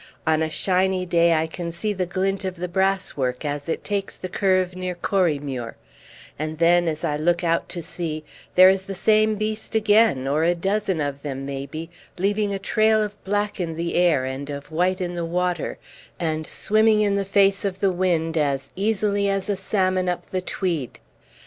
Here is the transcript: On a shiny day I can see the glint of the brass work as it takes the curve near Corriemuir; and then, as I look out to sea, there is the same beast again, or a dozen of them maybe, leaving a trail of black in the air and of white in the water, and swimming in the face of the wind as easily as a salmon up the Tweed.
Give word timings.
On 0.25 0.41
a 0.41 0.49
shiny 0.49 1.05
day 1.05 1.35
I 1.35 1.45
can 1.45 1.71
see 1.71 1.93
the 1.93 2.07
glint 2.07 2.43
of 2.43 2.55
the 2.55 2.67
brass 2.67 3.15
work 3.15 3.45
as 3.45 3.69
it 3.69 3.83
takes 3.83 4.17
the 4.17 4.29
curve 4.29 4.75
near 4.75 4.95
Corriemuir; 4.95 5.75
and 6.39 6.57
then, 6.57 6.87
as 6.87 7.03
I 7.03 7.17
look 7.17 7.43
out 7.43 7.69
to 7.69 7.83
sea, 7.83 8.23
there 8.55 8.67
is 8.67 8.87
the 8.87 8.95
same 8.95 9.35
beast 9.35 9.75
again, 9.75 10.25
or 10.27 10.43
a 10.43 10.55
dozen 10.55 11.01
of 11.01 11.21
them 11.21 11.45
maybe, 11.45 11.91
leaving 12.17 12.51
a 12.51 12.57
trail 12.57 12.99
of 13.03 13.23
black 13.23 13.59
in 13.59 13.75
the 13.75 13.93
air 13.93 14.25
and 14.25 14.49
of 14.49 14.71
white 14.71 15.01
in 15.01 15.13
the 15.13 15.23
water, 15.23 15.77
and 16.19 16.47
swimming 16.47 17.01
in 17.01 17.15
the 17.15 17.23
face 17.23 17.63
of 17.63 17.79
the 17.79 17.91
wind 17.91 18.39
as 18.39 18.71
easily 18.75 19.29
as 19.29 19.51
a 19.51 19.55
salmon 19.55 20.09
up 20.09 20.25
the 20.31 20.41
Tweed. 20.41 20.97